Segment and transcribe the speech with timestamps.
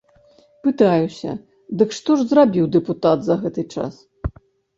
[0.67, 1.31] Пытаюся,
[1.81, 3.93] дык што ж зрабіў дэпутат за гэты час?